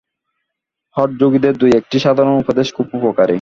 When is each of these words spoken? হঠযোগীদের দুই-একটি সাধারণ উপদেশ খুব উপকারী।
হঠযোগীদের 0.95 1.53
দুই-একটি 1.57 1.97
সাধারণ 1.99 2.35
উপদেশ 2.37 2.67
খুব 2.73 2.87
উপকারী। 2.93 3.29